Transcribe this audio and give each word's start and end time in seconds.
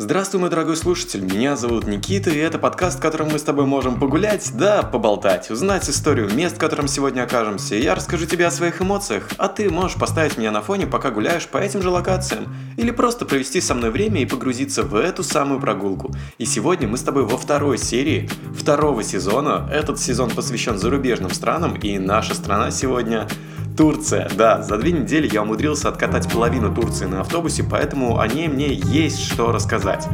Здравствуй, 0.00 0.40
мой 0.40 0.50
дорогой 0.50 0.76
слушатель, 0.76 1.20
меня 1.20 1.54
зовут 1.54 1.86
Никита, 1.86 2.28
и 2.28 2.36
это 2.36 2.58
подкаст, 2.58 2.98
в 2.98 3.00
котором 3.00 3.28
мы 3.28 3.38
с 3.38 3.44
тобой 3.44 3.64
можем 3.64 4.00
погулять, 4.00 4.50
да, 4.56 4.82
поболтать, 4.82 5.52
узнать 5.52 5.88
историю 5.88 6.34
мест, 6.34 6.56
в 6.56 6.58
котором 6.58 6.88
сегодня 6.88 7.22
окажемся. 7.22 7.76
Я 7.76 7.94
расскажу 7.94 8.26
тебе 8.26 8.48
о 8.48 8.50
своих 8.50 8.82
эмоциях, 8.82 9.28
а 9.38 9.46
ты 9.46 9.70
можешь 9.70 9.96
поставить 9.96 10.36
меня 10.36 10.50
на 10.50 10.62
фоне, 10.62 10.88
пока 10.88 11.12
гуляешь 11.12 11.46
по 11.46 11.58
этим 11.58 11.80
же 11.80 11.90
локациям, 11.90 12.52
или 12.76 12.90
просто 12.90 13.24
провести 13.24 13.60
со 13.60 13.76
мной 13.76 13.90
время 13.90 14.20
и 14.20 14.26
погрузиться 14.26 14.82
в 14.82 14.96
эту 14.96 15.22
самую 15.22 15.60
прогулку. 15.60 16.12
И 16.38 16.44
сегодня 16.44 16.88
мы 16.88 16.98
с 16.98 17.02
тобой 17.02 17.24
во 17.24 17.38
второй 17.38 17.78
серии 17.78 18.28
второго 18.52 19.04
сезона. 19.04 19.70
Этот 19.72 20.00
сезон 20.00 20.28
посвящен 20.28 20.76
зарубежным 20.76 21.30
странам, 21.30 21.76
и 21.76 22.00
наша 22.00 22.34
страна 22.34 22.72
сегодня 22.72 23.28
Турция, 23.76 24.30
да, 24.36 24.62
за 24.62 24.78
две 24.78 24.92
недели 24.92 25.28
я 25.32 25.42
умудрился 25.42 25.88
откатать 25.88 26.30
половину 26.30 26.72
Турции 26.72 27.06
на 27.06 27.22
автобусе, 27.22 27.64
поэтому 27.68 28.20
о 28.20 28.28
ней 28.28 28.46
мне 28.46 28.72
есть 28.72 29.20
что 29.20 29.50
рассказать. 29.50 30.08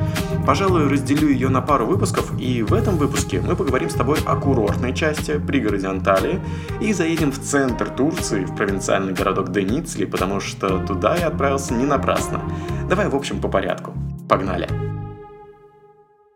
Пожалуй, 0.47 0.89
разделю 0.89 1.29
ее 1.29 1.51
на 1.51 1.61
пару 1.61 1.87
выпусков, 1.87 2.33
и 2.41 2.63
в 2.63 2.73
этом 2.73 2.97
выпуске 2.97 3.41
мы 3.41 3.57
поговорим 3.57 3.91
с 3.91 3.95
тобой 3.95 4.19
о 4.25 4.37
курортной 4.37 4.95
части, 4.95 5.39
пригороде 5.39 5.89
Анталии, 5.89 6.41
и 6.81 6.93
заедем 6.95 7.31
в 7.33 7.39
центр 7.39 7.91
Турции, 7.91 8.45
в 8.45 8.57
провинциальный 8.57 9.13
городок 9.13 9.53
Деницли, 9.53 10.07
потому 10.07 10.41
что 10.41 10.79
туда 10.87 11.17
я 11.17 11.29
отправился 11.29 11.75
не 11.75 11.85
напрасно. 11.85 12.41
Давай, 12.89 13.09
в 13.09 13.15
общем, 13.15 13.41
по 13.41 13.49
порядку. 13.49 13.93
Погнали! 14.29 14.90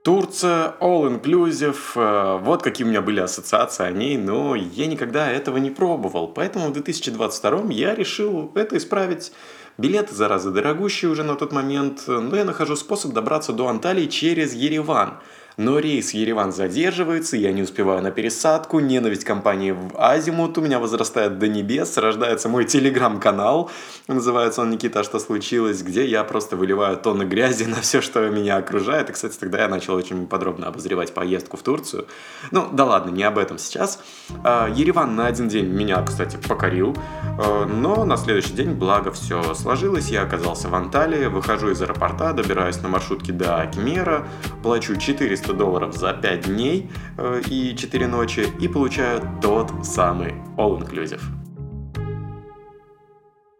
Турция, 0.04 0.74
all-inclusive, 0.80 1.78
э, 1.94 2.38
вот 2.42 2.62
какие 2.62 2.86
у 2.86 2.90
меня 2.90 3.00
были 3.00 3.20
ассоциации 3.20 3.86
о 3.86 3.90
ней, 3.90 4.18
но 4.18 4.54
я 4.54 4.86
никогда 4.86 5.30
этого 5.30 5.56
не 5.56 5.70
пробовал. 5.70 6.28
Поэтому 6.28 6.68
в 6.68 6.72
2022 6.74 7.70
я 7.70 7.94
решил 7.94 8.52
это 8.54 8.76
исправить. 8.76 9.32
Билеты, 9.78 10.14
зараза, 10.14 10.50
дорогущие 10.50 11.10
уже 11.10 11.24
на 11.24 11.36
тот 11.36 11.52
момент, 11.52 12.02
но 12.06 12.36
я 12.36 12.44
нахожу 12.44 12.76
способ 12.76 13.14
добраться 13.14 13.54
до 13.54 13.66
Анталии 13.66 14.06
через 14.06 14.52
Ереван– 14.52 15.14
но 15.56 15.78
рейс 15.78 16.12
Ереван 16.12 16.52
задерживается, 16.52 17.36
я 17.36 17.52
не 17.52 17.62
успеваю 17.62 18.02
на 18.02 18.10
пересадку, 18.10 18.80
ненависть 18.80 19.24
компании 19.24 19.70
в 19.70 19.92
Азимут 19.96 20.58
у 20.58 20.60
меня 20.60 20.78
возрастает 20.78 21.38
до 21.38 21.48
небес, 21.48 21.96
рождается 21.96 22.48
мой 22.48 22.64
телеграм-канал, 22.64 23.70
называется 24.08 24.62
он 24.62 24.70
«Никита, 24.70 25.04
что 25.04 25.18
случилось?», 25.18 25.82
где 25.82 26.04
я 26.06 26.24
просто 26.24 26.56
выливаю 26.56 26.96
тонны 26.96 27.22
грязи 27.22 27.64
на 27.68 27.80
все, 27.80 28.00
что 28.00 28.28
меня 28.28 28.56
окружает. 28.56 29.10
И, 29.10 29.12
кстати, 29.12 29.36
тогда 29.38 29.62
я 29.62 29.68
начал 29.68 29.94
очень 29.94 30.26
подробно 30.26 30.66
обозревать 30.66 31.14
поездку 31.14 31.56
в 31.56 31.62
Турцию. 31.62 32.06
Ну, 32.50 32.68
да 32.72 32.84
ладно, 32.84 33.10
не 33.10 33.22
об 33.22 33.38
этом 33.38 33.58
сейчас. 33.58 34.00
А, 34.42 34.68
Ереван 34.68 35.14
на 35.14 35.26
один 35.26 35.48
день 35.48 35.66
меня, 35.66 36.02
кстати, 36.02 36.36
покорил, 36.36 36.96
а, 37.38 37.66
но 37.66 38.04
на 38.04 38.16
следующий 38.16 38.54
день, 38.54 38.72
благо, 38.72 39.12
все 39.12 39.54
сложилось, 39.54 40.08
я 40.08 40.22
оказался 40.22 40.68
в 40.68 40.74
Анталии, 40.74 41.26
выхожу 41.26 41.70
из 41.70 41.80
аэропорта, 41.80 42.32
добираюсь 42.32 42.80
на 42.82 42.88
маршрутке 42.88 43.32
до 43.32 43.60
Акимера, 43.60 44.26
плачу 44.62 44.96
400 44.96 45.43
400 45.44 45.52
долларов 45.52 45.94
за 45.94 46.12
5 46.12 46.40
дней 46.40 46.90
э, 47.18 47.42
и 47.50 47.76
4 47.76 48.06
ночи 48.06 48.46
и 48.60 48.68
получаю 48.68 49.20
тот 49.42 49.70
самый 49.84 50.34
all-inclusive. 50.56 51.20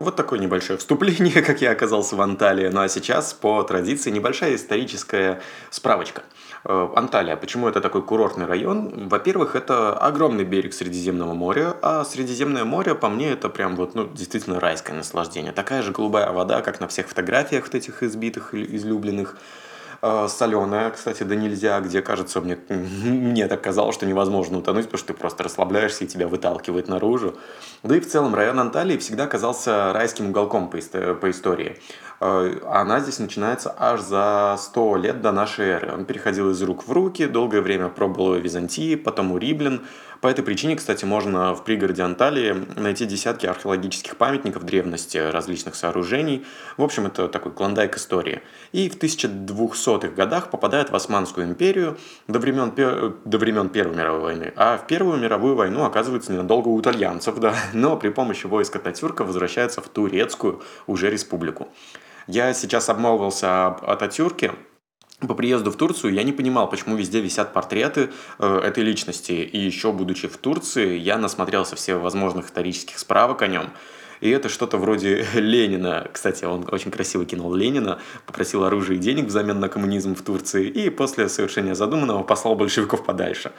Вот 0.01 0.17
такое 0.17 0.39
небольшое 0.39 0.79
вступление, 0.79 1.43
как 1.47 1.61
я 1.61 1.73
оказался 1.73 2.17
в 2.17 2.21
Анталии. 2.21 2.69
Ну 2.69 2.81
а 2.81 2.89
сейчас, 2.89 3.33
по 3.35 3.63
традиции, 3.63 4.11
небольшая 4.11 4.55
историческая 4.55 5.41
справочка. 5.71 6.23
Э, 6.65 6.89
Анталия, 6.97 7.37
почему 7.37 7.69
это 7.69 7.81
такой 7.81 8.03
курортный 8.03 8.47
район? 8.47 9.09
Во-первых, 9.09 9.55
это 9.55 9.93
огромный 9.93 10.45
берег 10.45 10.73
Средиземного 10.73 11.35
моря, 11.35 11.77
а 11.83 12.05
Средиземное 12.05 12.65
море, 12.65 12.95
по 12.95 13.09
мне, 13.09 13.31
это 13.33 13.49
прям 13.49 13.77
вот, 13.77 13.95
ну, 13.95 14.09
действительно 14.09 14.59
райское 14.59 14.97
наслаждение. 14.97 15.53
Такая 15.53 15.83
же 15.83 15.93
голубая 15.93 16.33
вода, 16.33 16.63
как 16.63 16.81
на 16.81 16.89
всех 16.89 17.09
фотографиях 17.09 17.65
вот 17.65 17.75
этих 17.75 18.03
избитых, 18.03 18.55
излюбленных. 18.55 19.37
Э, 20.07 20.29
соленая, 20.29 20.91
кстати, 20.91 21.23
да 21.23 21.35
нельзя, 21.35 21.81
где, 21.81 22.03
кажется, 22.03 22.43
мне, 22.43 22.59
мне 22.69 23.49
так 23.49 23.63
казалось, 23.63 23.95
что 23.95 24.05
невозможно 24.05 24.59
утонуть, 24.59 24.85
потому 24.85 24.99
что 24.99 25.15
ты 25.15 25.15
просто 25.15 25.45
расслабляешься 25.45 26.05
и 26.05 26.07
тебя 26.07 26.29
выталкивает 26.29 26.89
наружу. 26.89 27.39
Да 27.83 27.97
и 27.97 28.01
в 28.01 28.07
целом 28.07 28.35
район 28.35 28.61
Анталии 28.61 28.99
всегда 28.99 29.27
казался 29.27 29.95
райским 29.95 30.29
уголком 30.29 30.69
по 30.69 30.79
истории. 31.31 31.79
Э, 32.21 32.61
она 32.71 33.01
здесь 33.01 33.19
начинается 33.19 33.75
аж 33.79 34.01
за 34.01 34.57
100 34.59 34.97
лет 34.97 35.21
до 35.21 35.33
нашей 35.33 35.67
эры. 35.67 35.93
Он 35.93 36.05
переходил 36.05 36.51
из 36.51 36.63
рук 36.63 36.87
в 36.87 36.93
руки, 36.93 37.27
долгое 37.27 37.61
время 37.61 37.89
пробовал 37.89 38.35
Византии, 38.35 38.95
потом 38.97 39.33
у 39.33 39.39
Риблин, 39.39 39.83
по 40.25 40.29
этой 40.29 40.43
причине, 40.43 40.75
кстати, 40.75 41.05
можно 41.05 41.55
в 41.55 41.65
пригороде 41.65 42.03
Анталии 42.03 42.57
найти 42.77 43.05
десятки 43.05 43.45
археологических 43.45 44.17
памятников 44.17 44.65
древности, 44.65 45.19
различных 45.19 45.75
сооружений. 45.75 46.47
В 46.79 46.83
общем, 46.83 47.05
это 47.05 47.29
такой 47.29 47.53
клондайк 47.53 47.99
истории. 47.99 48.41
И 48.73 48.89
в 48.89 48.97
1200-х 48.97 50.09
годах 50.15 50.51
попадает 50.51 50.89
в 50.89 50.97
Османскую 50.97 51.47
империю 51.47 51.99
до 52.27 52.39
времен, 52.39 52.73
до 53.27 53.37
времен 53.37 53.69
Первой 53.69 53.97
мировой 53.97 54.21
войны. 54.21 54.55
А 54.57 54.79
в 54.79 54.87
Первую 54.87 55.21
мировую 55.21 55.57
войну 55.57 55.85
оказывается 55.85 56.33
ненадолго 56.33 56.69
у 56.69 56.81
итальянцев, 56.81 57.39
да, 57.39 57.55
но 57.75 57.99
при 57.99 58.09
помощи 58.09 58.47
войска 58.47 58.79
Татюрка 58.79 59.25
возвращается 59.25 59.83
в 59.83 59.89
Турецкую 59.91 60.63
уже 60.87 61.11
республику. 61.11 61.69
Я 62.27 62.55
сейчас 62.55 62.89
обмолвился 62.89 63.67
об 63.67 63.85
Ататюрке, 63.85 64.53
по 65.21 65.35
приезду 65.35 65.71
в 65.71 65.77
Турцию 65.77 66.13
я 66.13 66.23
не 66.23 66.33
понимал, 66.33 66.69
почему 66.69 66.97
везде 66.97 67.21
висят 67.21 67.53
портреты 67.53 68.11
э, 68.39 68.61
этой 68.65 68.83
личности. 68.83 69.33
И 69.33 69.59
еще 69.59 69.93
будучи 69.93 70.29
в 70.29 70.37
Турции, 70.37 70.99
я 70.99 71.19
насмотрелся 71.19 71.77
все 71.77 71.95
возможных 71.95 72.47
исторических 72.47 72.99
справок 72.99 73.43
о 73.43 73.47
нем. 73.47 73.71
И 74.21 74.31
это 74.31 74.49
что-то 74.49 74.77
вроде 74.77 75.27
Ленина. 75.35 76.09
Кстати, 76.13 76.45
он 76.45 76.69
очень 76.71 76.91
красиво 76.91 77.25
кинул 77.25 77.55
Ленина, 77.55 78.01
попросил 78.27 78.65
оружие 78.65 78.99
и 78.99 79.01
денег 79.01 79.27
взамен 79.27 79.61
на 79.61 79.69
коммунизм 79.69 80.15
в 80.15 80.23
Турции, 80.23 80.69
и 80.69 80.91
после 80.91 81.29
совершения 81.29 81.75
задуманного 81.75 82.23
послал 82.23 82.57
большевиков 82.57 83.05
подальше. 83.05 83.53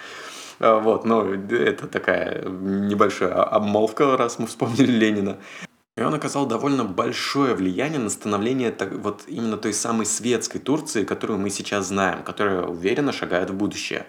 Э, 0.59 0.79
вот, 0.79 1.05
но 1.05 1.23
это 1.33 1.87
такая 1.87 2.43
небольшая 2.45 3.31
обмолвка, 3.31 4.17
раз 4.17 4.39
мы 4.39 4.47
вспомнили 4.47 4.91
Ленина. 4.91 5.37
И 5.97 6.01
он 6.01 6.13
оказал 6.13 6.45
довольно 6.45 6.83
большое 6.83 7.55
влияние 7.55 7.99
на 7.99 8.09
становление 8.09 8.71
так, 8.71 8.91
вот 8.91 9.21
именно 9.27 9.55
той 9.55 9.73
самой 9.73 10.05
светской 10.05 10.59
Турции, 10.59 11.05
которую 11.05 11.39
мы 11.39 11.49
сейчас 11.49 11.87
знаем, 11.87 12.21
которая 12.23 12.63
уверенно 12.63 13.13
шагает 13.13 13.49
в 13.49 13.53
будущее. 13.53 14.05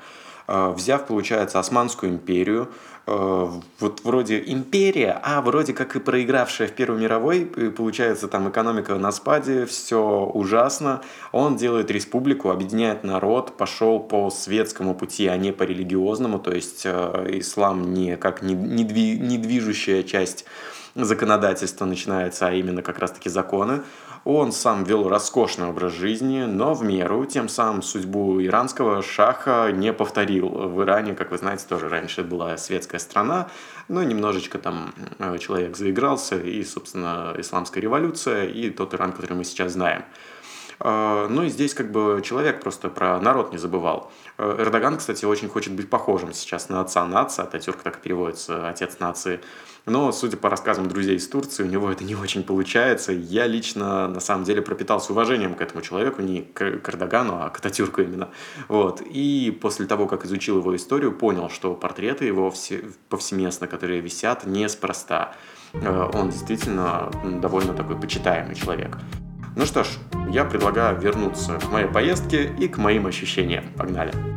А, 0.48 0.72
взяв, 0.72 1.06
получается, 1.06 1.60
Османскую 1.60 2.10
империю, 2.10 2.70
а, 3.06 3.52
вот 3.78 4.00
вроде 4.02 4.42
империя, 4.48 5.20
а 5.22 5.40
вроде 5.42 5.74
как 5.74 5.94
и 5.94 6.00
проигравшая 6.00 6.66
в 6.66 6.72
Первой 6.72 6.98
мировой, 6.98 7.46
получается 7.46 8.26
там 8.26 8.50
экономика 8.50 8.96
на 8.96 9.12
спаде, 9.12 9.64
все 9.64 10.28
ужасно. 10.34 11.02
Он 11.30 11.56
делает 11.56 11.88
республику, 11.92 12.50
объединяет 12.50 13.04
народ, 13.04 13.56
пошел 13.56 14.00
по 14.00 14.28
светскому 14.30 14.96
пути, 14.96 15.28
а 15.28 15.36
не 15.36 15.52
по 15.52 15.62
религиозному, 15.62 16.40
то 16.40 16.50
есть 16.50 16.82
а, 16.84 17.24
ислам 17.28 17.94
не 17.94 18.16
как 18.16 18.42
недвижущая 18.42 20.02
часть 20.02 20.46
законодательство 21.04 21.84
начинается, 21.84 22.48
а 22.48 22.52
именно 22.52 22.82
как 22.82 22.98
раз-таки 22.98 23.28
законы. 23.28 23.82
Он 24.24 24.50
сам 24.50 24.82
вел 24.82 25.08
роскошный 25.08 25.68
образ 25.68 25.92
жизни, 25.92 26.42
но 26.42 26.74
в 26.74 26.82
меру, 26.82 27.24
тем 27.26 27.48
самым 27.48 27.82
судьбу 27.82 28.42
иранского 28.42 29.00
шаха 29.00 29.70
не 29.72 29.92
повторил. 29.92 30.48
В 30.48 30.82
Иране, 30.82 31.14
как 31.14 31.30
вы 31.30 31.38
знаете, 31.38 31.64
тоже 31.68 31.88
раньше 31.88 32.24
была 32.24 32.56
светская 32.56 32.98
страна, 32.98 33.48
но 33.86 34.02
немножечко 34.02 34.58
там 34.58 34.92
э, 35.18 35.38
человек 35.38 35.76
заигрался, 35.76 36.38
и, 36.38 36.64
собственно, 36.64 37.34
исламская 37.38 37.80
революция, 37.80 38.46
и 38.46 38.70
тот 38.70 38.94
Иран, 38.94 39.12
который 39.12 39.34
мы 39.34 39.44
сейчас 39.44 39.74
знаем. 39.74 40.02
А, 40.78 41.28
ну 41.28 41.42
и 41.44 41.48
здесь 41.48 41.74
как 41.74 41.90
бы 41.90 42.20
человек 42.24 42.60
просто 42.60 42.88
про 42.88 43.18
народ 43.20 43.52
не 43.52 43.58
забывал. 43.58 44.12
Э, 44.38 44.56
Эрдоган, 44.58 44.98
кстати, 44.98 45.24
очень 45.24 45.48
хочет 45.48 45.72
быть 45.72 45.88
похожим 45.88 46.32
сейчас 46.32 46.68
на 46.68 46.80
отца 46.80 47.06
нации, 47.06 47.42
Ататюрк 47.42 47.82
так 47.82 48.00
переводится, 48.00 48.68
отец 48.68 48.98
нации. 48.98 49.40
Но, 49.86 50.10
судя 50.10 50.36
по 50.36 50.50
рассказам 50.50 50.88
друзей 50.88 51.16
из 51.16 51.28
Турции, 51.28 51.62
у 51.62 51.66
него 51.66 51.90
это 51.90 52.02
не 52.02 52.16
очень 52.16 52.42
получается. 52.42 53.12
Я 53.12 53.46
лично, 53.46 54.08
на 54.08 54.18
самом 54.18 54.42
деле, 54.42 54.60
пропитался 54.60 55.12
уважением 55.12 55.54
к 55.54 55.60
этому 55.60 55.80
человеку, 55.80 56.22
не 56.22 56.42
к 56.42 56.88
Эрдогану, 56.88 57.40
а 57.40 57.50
к 57.50 57.58
Ататюрку 57.58 58.02
именно. 58.02 58.30
Вот. 58.66 59.00
И 59.00 59.56
после 59.60 59.86
того, 59.86 60.08
как 60.08 60.24
изучил 60.24 60.58
его 60.58 60.74
историю, 60.74 61.12
понял, 61.12 61.48
что 61.50 61.74
портреты 61.74 62.24
его 62.24 62.50
все, 62.50 62.82
повсеместно, 63.08 63.68
которые 63.68 64.00
висят, 64.00 64.44
неспроста. 64.44 65.34
Э, 65.72 66.10
он 66.12 66.30
действительно 66.30 67.08
довольно 67.40 67.72
такой 67.72 67.96
почитаемый 67.96 68.56
человек. 68.56 68.98
Ну 69.56 69.64
что 69.64 69.84
ж, 69.84 69.88
я 70.30 70.44
предлагаю 70.44 71.00
вернуться 71.00 71.58
к 71.58 71.72
моей 71.72 71.88
поездке 71.88 72.52
и 72.60 72.68
к 72.68 72.76
моим 72.76 73.06
ощущениям. 73.06 73.64
Погнали! 73.74 74.35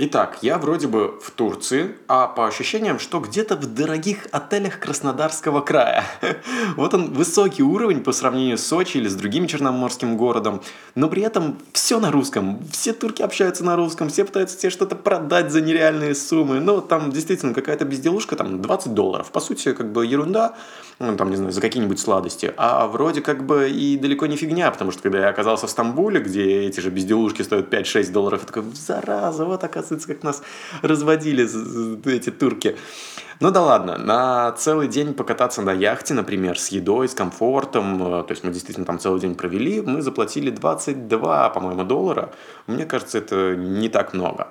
Итак, 0.00 0.38
я 0.42 0.58
вроде 0.58 0.86
бы 0.86 1.18
в 1.20 1.32
Турции, 1.32 1.96
а 2.06 2.28
по 2.28 2.46
ощущениям, 2.46 3.00
что 3.00 3.18
где-то 3.18 3.56
в 3.56 3.66
дорогих 3.66 4.28
отелях 4.30 4.78
Краснодарского 4.78 5.60
края. 5.60 6.04
Вот 6.76 6.94
он 6.94 7.12
высокий 7.12 7.64
уровень 7.64 8.04
по 8.04 8.12
сравнению 8.12 8.58
с 8.58 8.64
Сочи 8.64 8.98
или 8.98 9.08
с 9.08 9.16
другим 9.16 9.48
черноморским 9.48 10.16
городом, 10.16 10.62
но 10.94 11.08
при 11.08 11.22
этом 11.22 11.58
все 11.72 11.98
на 11.98 12.12
русском. 12.12 12.60
Все 12.70 12.92
турки 12.92 13.22
общаются 13.22 13.64
на 13.64 13.74
русском, 13.74 14.08
все 14.08 14.24
пытаются 14.24 14.56
тебе 14.56 14.70
что-то 14.70 14.94
продать 14.94 15.50
за 15.50 15.60
нереальные 15.60 16.14
суммы. 16.14 16.60
Ну, 16.60 16.80
там 16.80 17.10
действительно 17.10 17.52
какая-то 17.52 17.84
безделушка, 17.84 18.36
там 18.36 18.62
20 18.62 18.94
долларов. 18.94 19.32
По 19.32 19.40
сути, 19.40 19.72
как 19.72 19.90
бы 19.90 20.06
ерунда, 20.06 20.54
ну, 21.00 21.16
там, 21.16 21.30
не 21.30 21.36
знаю, 21.36 21.50
за 21.50 21.60
какие-нибудь 21.60 21.98
сладости. 21.98 22.54
А 22.56 22.86
вроде 22.86 23.20
как 23.20 23.44
бы 23.44 23.68
и 23.68 23.98
далеко 23.98 24.26
не 24.26 24.36
фигня, 24.36 24.70
потому 24.70 24.92
что 24.92 25.02
когда 25.02 25.18
я 25.18 25.28
оказался 25.28 25.66
в 25.66 25.70
Стамбуле, 25.70 26.20
где 26.20 26.62
эти 26.66 26.78
же 26.78 26.90
безделушки 26.90 27.42
стоят 27.42 27.74
5-6 27.74 28.12
долларов, 28.12 28.42
я 28.42 28.46
такой, 28.46 28.62
зараза, 28.74 29.44
вот 29.44 29.64
оказывается 29.64 29.87
оказывается, 29.88 30.08
как 30.08 30.22
нас 30.22 30.42
разводили 30.82 31.44
эти 32.06 32.30
турки. 32.30 32.76
Ну 33.40 33.50
да 33.50 33.62
ладно, 33.62 33.96
на 33.98 34.52
целый 34.52 34.88
день 34.88 35.14
покататься 35.14 35.62
на 35.62 35.72
яхте, 35.72 36.14
например, 36.14 36.58
с 36.58 36.68
едой, 36.68 37.08
с 37.08 37.14
комфортом, 37.14 38.02
э, 38.02 38.24
то 38.24 38.30
есть 38.30 38.42
мы 38.42 38.50
действительно 38.50 38.84
там 38.84 38.98
целый 38.98 39.20
день 39.20 39.36
провели, 39.36 39.80
мы 39.80 40.02
заплатили 40.02 40.50
22, 40.50 41.50
по-моему, 41.50 41.84
доллара. 41.84 42.32
Мне 42.66 42.84
кажется, 42.84 43.18
это 43.18 43.54
не 43.54 43.88
так 43.88 44.12
много. 44.12 44.48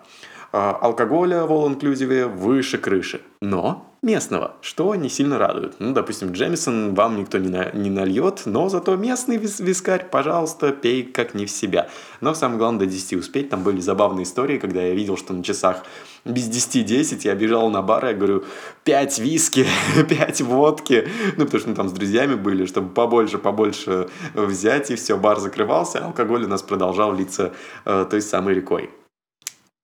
А, 0.53 0.71
алкоголя 0.81 1.43
в 1.43 1.51
all-inclusive 1.51 2.27
выше 2.27 2.77
крыши, 2.77 3.19
но 3.41 3.93
местного, 4.07 4.55
что 4.61 4.95
не 4.95 5.09
сильно 5.09 5.37
радует. 5.37 5.75
Ну, 5.79 5.93
допустим, 5.93 6.31
Джемисон 6.31 6.95
вам 6.95 7.17
никто 7.17 7.37
не, 7.37 7.49
на, 7.49 7.71
не 7.73 7.89
нальет, 7.89 8.43
но 8.45 8.69
зато 8.69 8.95
местный 8.95 9.35
вис 9.37 9.59
вискарь, 9.59 10.07
пожалуйста, 10.09 10.71
пей 10.71 11.03
как 11.03 11.33
не 11.33 11.45
в 11.45 11.51
себя. 11.51 11.89
Но 12.21 12.33
самое 12.33 12.57
главное, 12.57 12.79
до 12.79 12.85
10 12.85 13.13
успеть. 13.17 13.49
Там 13.49 13.63
были 13.63 13.81
забавные 13.81 14.23
истории, 14.23 14.57
когда 14.57 14.81
я 14.81 14.95
видел, 14.95 15.17
что 15.17 15.33
на 15.33 15.43
часах 15.43 15.83
без 16.23 16.49
10-10 16.49 17.19
я 17.23 17.35
бежал 17.35 17.69
на 17.69 17.81
бар, 17.81 18.05
я 18.05 18.13
говорю, 18.13 18.45
5 18.85 19.19
виски, 19.19 19.65
5 20.09 20.41
водки. 20.41 21.07
Ну, 21.35 21.43
потому 21.43 21.59
что 21.59 21.69
мы 21.69 21.75
там 21.75 21.89
с 21.89 21.91
друзьями 21.91 22.35
были, 22.35 22.65
чтобы 22.65 22.93
побольше, 22.93 23.37
побольше 23.37 24.07
взять, 24.33 24.89
и 24.89 24.95
все, 24.95 25.17
бар 25.17 25.39
закрывался, 25.39 25.99
а 25.99 26.05
алкоголь 26.05 26.45
у 26.45 26.47
нас 26.47 26.61
продолжал 26.61 27.13
литься 27.13 27.51
э, 27.83 28.05
той 28.09 28.21
самой 28.21 28.53
рекой. 28.53 28.89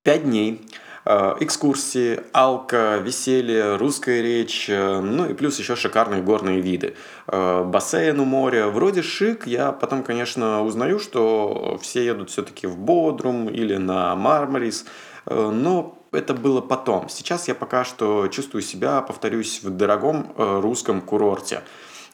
Пять 0.03 0.23
дней 0.23 0.61
экскурсии, 1.05 2.21
алка, 2.31 2.97
веселье, 2.97 3.75
русская 3.75 4.21
речь, 4.21 4.69
э, 4.69 4.99
ну 4.99 5.29
и 5.29 5.33
плюс 5.33 5.59
еще 5.59 5.75
шикарные 5.75 6.21
горные 6.21 6.61
виды. 6.61 6.95
Э, 7.27 7.63
бассейн 7.63 8.19
у 8.19 8.25
моря. 8.25 8.67
Вроде 8.67 9.01
шик, 9.01 9.45
я 9.45 9.71
потом, 9.71 10.03
конечно, 10.03 10.63
узнаю, 10.63 10.99
что 10.99 11.77
все 11.81 12.05
едут 12.05 12.29
все-таки 12.29 12.67
в 12.67 12.77
Бодрум 12.77 13.49
или 13.49 13.75
на 13.75 14.15
Мармарис, 14.15 14.85
но 15.25 15.97
это 16.11 16.33
было 16.33 16.61
потом. 16.61 17.09
Сейчас 17.09 17.47
я 17.47 17.55
пока 17.55 17.85
что 17.85 18.27
чувствую 18.27 18.61
себя, 18.61 19.01
повторюсь, 19.01 19.61
в 19.63 19.69
дорогом 19.69 20.33
русском 20.37 21.01
курорте. 21.01 21.61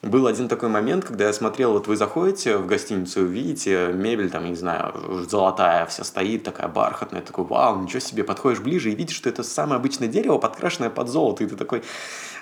Был 0.02 0.26
один 0.26 0.48
такой 0.48 0.70
момент, 0.70 1.04
когда 1.04 1.26
я 1.26 1.32
смотрел, 1.34 1.72
вот 1.72 1.86
вы 1.86 1.94
заходите 1.94 2.56
в 2.56 2.66
гостиницу, 2.66 3.26
видите, 3.26 3.92
мебель 3.92 4.30
там, 4.30 4.46
не 4.46 4.54
знаю, 4.54 4.94
золотая 5.28 5.84
вся 5.84 6.04
стоит, 6.04 6.42
такая 6.42 6.68
бархатная, 6.68 7.20
такой, 7.20 7.44
вау, 7.44 7.82
ничего 7.82 8.00
себе, 8.00 8.24
подходишь 8.24 8.60
ближе 8.60 8.90
и 8.90 8.94
видишь, 8.94 9.16
что 9.16 9.28
это 9.28 9.42
самое 9.42 9.76
обычное 9.76 10.08
дерево, 10.08 10.38
подкрашенное 10.38 10.88
под 10.88 11.08
золото, 11.08 11.44
и 11.44 11.46
ты 11.46 11.54
такой, 11.54 11.82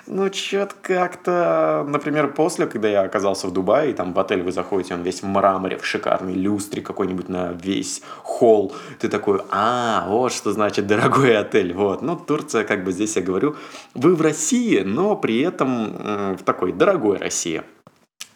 ну, 0.07 0.31
что-то 0.33 0.75
как-то, 0.81 1.85
например, 1.87 2.33
после, 2.33 2.67
когда 2.67 2.87
я 2.87 3.01
оказался 3.01 3.47
в 3.47 3.51
Дубае, 3.51 3.91
и 3.91 3.93
там 3.93 4.13
в 4.13 4.19
отель 4.19 4.41
вы 4.41 4.51
заходите, 4.51 4.93
он 4.93 5.03
весь 5.03 5.21
в 5.21 5.25
мраморе, 5.25 5.77
в 5.77 5.85
шикарной 5.85 6.33
люстре 6.33 6.81
какой-нибудь 6.81 7.29
на 7.29 7.51
весь 7.51 8.01
холл, 8.23 8.73
ты 8.99 9.09
такой, 9.09 9.41
а, 9.51 10.05
вот 10.07 10.31
что 10.31 10.51
значит 10.51 10.87
дорогой 10.87 11.37
отель, 11.37 11.73
вот. 11.73 12.01
Ну, 12.01 12.15
Турция, 12.15 12.63
как 12.63 12.83
бы 12.83 12.91
здесь 12.91 13.15
я 13.15 13.21
говорю, 13.21 13.55
вы 13.93 14.15
в 14.15 14.21
России, 14.21 14.79
но 14.79 15.15
при 15.15 15.41
этом 15.41 16.35
в 16.35 16.43
такой 16.43 16.71
дорогой 16.71 17.17
России. 17.17 17.63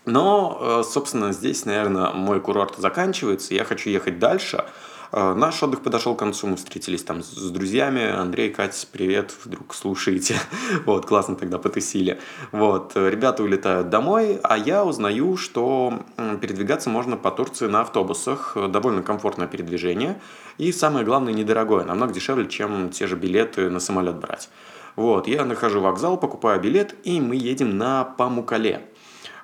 Но, 0.06 0.58
э, 0.60 0.84
собственно, 0.84 1.32
здесь, 1.32 1.66
наверное, 1.66 2.12
мой 2.12 2.42
курорт 2.42 2.76
заканчивается. 2.78 3.54
Я 3.54 3.64
хочу 3.64 3.90
ехать 3.90 4.20
дальше. 4.20 4.66
Э, 5.16 5.36
наш 5.36 5.62
отдых 5.62 5.82
подошел 5.82 6.16
к 6.16 6.20
концу, 6.20 6.48
мы 6.48 6.56
встретились 6.56 7.04
там 7.04 7.22
с 7.22 7.52
друзьями. 7.52 8.04
Андрей, 8.04 8.50
Катя, 8.50 8.88
привет, 8.92 9.34
вдруг 9.46 9.74
слушаете. 9.76 10.36
Вот, 10.86 11.06
классно 11.06 11.36
тогда 11.36 11.60
потусили. 11.60 12.20
Вот, 12.52 12.94
ребята 12.96 13.44
улетают 13.44 13.90
домой, 13.90 14.40
а 14.42 14.58
я 14.58 14.84
узнаю, 14.84 15.38
что 15.38 16.02
передвигаться 16.42 16.90
можно 16.90 17.16
по 17.16 17.30
Турции 17.30 17.68
на 17.68 17.82
автобусах. 17.82 18.58
Довольно 18.70 19.04
комфортное 19.04 19.48
передвижение. 19.48 20.20
И 20.58 20.72
самое 20.72 21.06
главное, 21.06 21.34
недорогое. 21.34 21.86
Намного 21.86 22.12
дешевле, 22.12 22.48
чем 22.48 22.90
те 22.90 23.06
же 23.06 23.16
билеты 23.16 23.70
на 23.70 23.80
самолет 23.80 24.16
брать. 24.16 24.50
Вот, 24.96 25.28
я 25.28 25.46
нахожу 25.46 25.80
вокзал, 25.80 26.18
покупаю 26.18 26.60
билет, 26.60 26.96
и 27.04 27.20
мы 27.22 27.36
едем 27.36 27.78
на 27.78 28.04
Памукале. 28.04 28.82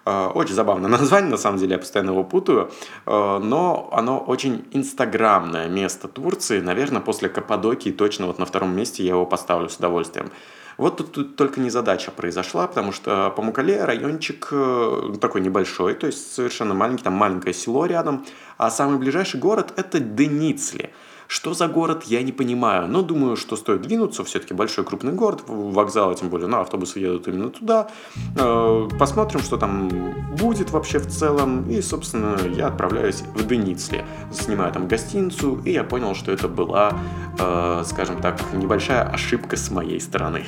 Э, 0.05 0.27
очень 0.27 0.55
забавное 0.55 0.89
название, 0.99 1.31
на 1.31 1.37
самом 1.37 1.59
деле, 1.59 1.73
я 1.73 1.77
постоянно 1.77 2.11
его 2.11 2.23
путаю, 2.23 2.71
э, 3.05 3.39
но 3.41 3.89
оно 3.91 4.19
очень 4.19 4.65
инстаграмное 4.71 5.67
место 5.67 6.07
Турции. 6.07 6.59
Наверное, 6.59 7.01
после 7.01 7.29
Каппадокии 7.29 7.91
точно 7.91 8.27
вот 8.27 8.39
на 8.39 8.45
втором 8.45 8.75
месте 8.75 9.03
я 9.03 9.11
его 9.11 9.25
поставлю 9.25 9.69
с 9.69 9.77
удовольствием. 9.77 10.31
Вот 10.77 10.95
тут, 10.95 11.11
тут 11.11 11.35
только 11.35 11.59
незадача 11.59 12.09
произошла, 12.11 12.65
потому 12.65 12.93
что 12.93 13.33
Памукале 13.35 13.83
райончик 13.83 14.47
э, 14.51 15.13
такой 15.19 15.41
небольшой, 15.41 15.93
то 15.93 16.07
есть 16.07 16.33
совершенно 16.33 16.73
маленький, 16.73 17.03
там 17.03 17.13
маленькое 17.13 17.53
село 17.53 17.85
рядом, 17.85 18.25
а 18.57 18.71
самый 18.71 18.97
ближайший 18.97 19.39
город 19.39 19.73
это 19.75 19.99
Деницли– 19.99 20.91
что 21.29 21.53
за 21.53 21.67
город, 21.67 22.05
я 22.05 22.23
не 22.23 22.31
понимаю. 22.31 22.87
Но 22.87 23.03
думаю, 23.03 23.35
что 23.35 23.55
стоит 23.55 23.83
двинуться. 23.83 24.23
Все-таки 24.23 24.55
большой 24.55 24.83
крупный 24.83 25.13
город, 25.13 25.43
вокзал, 25.47 26.13
тем 26.15 26.29
более, 26.29 26.47
ну, 26.47 26.59
автобусы 26.59 26.99
едут 26.99 27.27
именно 27.27 27.49
туда. 27.49 27.87
Э, 28.35 28.89
посмотрим, 28.97 29.41
что 29.41 29.57
там 29.57 29.89
будет 30.35 30.71
вообще 30.71 30.97
в 30.97 31.07
целом. 31.07 31.69
И, 31.69 31.81
собственно, 31.81 32.35
я 32.49 32.67
отправляюсь 32.67 33.21
в 33.35 33.45
Деницли. 33.45 34.03
Снимаю 34.33 34.73
там 34.73 34.87
гостиницу, 34.87 35.61
и 35.65 35.71
я 35.71 35.83
понял, 35.83 36.15
что 36.15 36.31
это 36.31 36.47
была, 36.47 36.97
э, 37.37 37.83
скажем 37.85 38.19
так, 38.21 38.41
небольшая 38.53 39.03
ошибка 39.03 39.55
с 39.55 39.69
моей 39.69 40.01
стороны. 40.01 40.45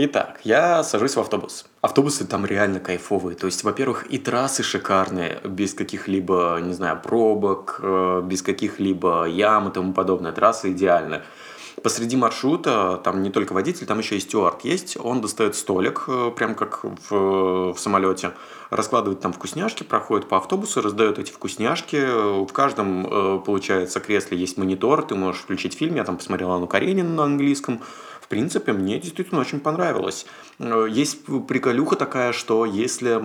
Итак, 0.00 0.38
я 0.44 0.84
сажусь 0.84 1.16
в 1.16 1.20
автобус. 1.20 1.66
Автобусы 1.80 2.24
там 2.24 2.46
реально 2.46 2.78
кайфовые. 2.78 3.34
То 3.34 3.46
есть, 3.46 3.64
во-первых, 3.64 4.06
и 4.08 4.18
трассы 4.18 4.62
шикарные, 4.62 5.40
без 5.42 5.74
каких-либо, 5.74 6.60
не 6.62 6.72
знаю, 6.72 7.00
пробок, 7.02 7.80
э, 7.82 8.22
без 8.24 8.42
каких-либо 8.42 9.24
ям 9.24 9.68
и 9.68 9.72
тому 9.72 9.92
подобное. 9.92 10.30
Трассы 10.30 10.70
идеальны. 10.70 11.22
Посреди 11.82 12.16
маршрута, 12.16 13.00
там 13.02 13.24
не 13.24 13.30
только 13.30 13.54
водитель, 13.54 13.86
там 13.86 13.98
еще 13.98 14.16
и 14.16 14.20
стюард 14.20 14.64
есть. 14.64 14.96
Он 15.02 15.20
достает 15.20 15.56
столик, 15.56 16.04
э, 16.06 16.30
прям 16.30 16.54
как 16.54 16.84
в, 16.84 17.72
в 17.72 17.76
самолете, 17.76 18.34
раскладывает 18.70 19.18
там 19.18 19.32
вкусняшки, 19.32 19.82
проходит 19.82 20.28
по 20.28 20.36
автобусу, 20.36 20.80
раздает 20.80 21.18
эти 21.18 21.32
вкусняшки. 21.32 22.44
В 22.46 22.52
каждом, 22.52 23.04
э, 23.04 23.40
получается, 23.44 23.98
кресле 23.98 24.38
есть 24.38 24.58
монитор, 24.58 25.02
ты 25.02 25.16
можешь 25.16 25.42
включить 25.42 25.74
фильм. 25.74 25.96
Я 25.96 26.04
там 26.04 26.18
посмотрел 26.18 26.52
Анну 26.52 26.68
Каренину 26.68 27.14
на 27.14 27.24
английском 27.24 27.80
в 28.28 28.30
принципе, 28.30 28.74
мне 28.74 28.98
действительно 28.98 29.40
очень 29.40 29.58
понравилось. 29.58 30.26
Э, 30.58 30.86
есть 30.86 31.24
приколюха 31.46 31.96
такая, 31.96 32.34
что 32.34 32.66
если 32.66 33.18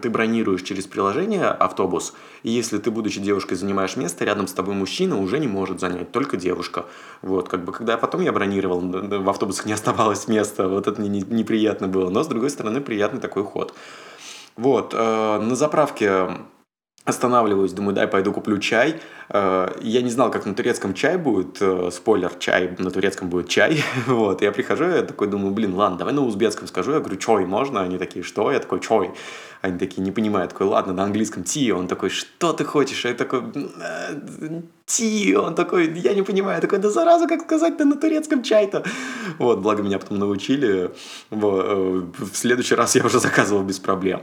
ты 0.00 0.08
бронируешь 0.08 0.62
через 0.62 0.86
приложение 0.86 1.48
автобус, 1.48 2.14
и 2.42 2.50
если 2.50 2.78
ты, 2.78 2.90
будучи 2.90 3.20
девушкой, 3.20 3.56
занимаешь 3.56 3.96
место, 3.96 4.24
рядом 4.24 4.46
с 4.46 4.54
тобой 4.54 4.74
мужчина 4.74 5.20
уже 5.20 5.38
не 5.40 5.46
может 5.46 5.78
занять, 5.78 6.10
только 6.10 6.38
девушка. 6.38 6.86
Вот, 7.20 7.50
как 7.50 7.66
бы, 7.66 7.72
когда 7.72 7.98
потом 7.98 8.22
я 8.22 8.32
бронировал, 8.32 8.80
в 8.80 9.28
автобусах 9.28 9.66
не 9.66 9.74
оставалось 9.74 10.26
места, 10.26 10.68
вот 10.68 10.86
это 10.86 11.02
мне 11.02 11.20
неприятно 11.20 11.86
было. 11.86 12.08
Но, 12.08 12.22
с 12.22 12.26
другой 12.26 12.48
стороны, 12.48 12.80
приятный 12.80 13.20
такой 13.20 13.44
ход. 13.44 13.74
Вот, 14.56 14.94
э, 14.94 15.38
на 15.38 15.54
заправке 15.54 16.30
останавливаюсь, 17.06 17.72
думаю, 17.72 17.94
дай 17.94 18.08
пойду 18.08 18.32
куплю 18.32 18.58
чай. 18.58 19.00
Э, 19.30 19.68
я 19.80 20.02
не 20.02 20.10
знал, 20.10 20.30
как 20.30 20.44
на 20.44 20.54
турецком 20.54 20.92
чай 20.92 21.16
будет, 21.16 21.58
э, 21.60 21.90
спойлер, 21.92 22.32
чай 22.38 22.74
на 22.78 22.90
турецком 22.90 23.30
будет 23.30 23.48
чай. 23.48 23.82
вот, 24.06 24.42
я 24.42 24.50
прихожу, 24.50 24.84
я 24.84 25.02
такой 25.02 25.28
думаю, 25.28 25.54
блин, 25.54 25.74
ладно, 25.74 25.98
давай 25.98 26.12
на 26.12 26.22
узбекском 26.22 26.66
скажу. 26.66 26.92
Я 26.92 26.98
говорю, 26.98 27.16
чой 27.16 27.46
можно? 27.46 27.80
Они 27.80 27.96
такие, 27.96 28.24
что? 28.24 28.50
Я 28.50 28.58
такой, 28.58 28.80
чой. 28.80 29.12
Они 29.62 29.78
такие, 29.78 30.02
не 30.02 30.10
понимаю. 30.10 30.44
Я 30.44 30.48
такой, 30.48 30.66
ладно, 30.66 30.92
на 30.92 31.04
английском 31.04 31.44
ти. 31.44 31.72
Он 31.72 31.86
такой, 31.86 32.10
что 32.10 32.52
ты 32.52 32.64
хочешь? 32.64 33.04
Я 33.04 33.14
такой, 33.14 33.42
ти. 34.84 35.36
Он 35.36 35.54
такой, 35.54 35.92
я 35.98 36.12
не 36.12 36.22
понимаю. 36.22 36.56
Я 36.56 36.60
такой, 36.60 36.80
да 36.80 36.90
зараза, 36.90 37.28
как 37.28 37.42
сказать-то 37.42 37.84
на 37.84 37.94
турецком 37.94 38.42
чай-то? 38.42 38.82
Вот, 39.38 39.60
благо 39.60 39.82
меня 39.82 39.98
потом 40.00 40.18
научили. 40.18 40.90
Э, 41.30 42.02
в 42.18 42.34
следующий 42.34 42.74
раз 42.74 42.96
я 42.96 43.04
уже 43.04 43.20
заказывал 43.20 43.62
без 43.62 43.78
проблем. 43.78 44.22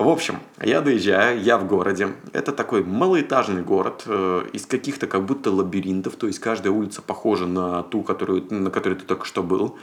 В 0.00 0.08
общем, 0.08 0.38
я 0.62 0.80
доезжаю, 0.80 1.42
я 1.42 1.58
в 1.58 1.66
городе. 1.66 2.14
Это 2.32 2.52
такой 2.52 2.82
малоэтажный 2.82 3.60
город 3.60 4.04
э, 4.06 4.46
из 4.54 4.64
каких-то 4.64 5.06
как 5.06 5.26
будто 5.26 5.50
лабиринтов, 5.50 6.16
то 6.16 6.26
есть 6.26 6.38
каждая 6.38 6.72
улица 6.72 7.02
похожа 7.02 7.44
на 7.44 7.82
ту, 7.82 8.02
которую, 8.02 8.46
на 8.48 8.70
которой 8.70 8.94
ты 8.94 9.04
только 9.04 9.26
что 9.26 9.42
был. 9.42 9.76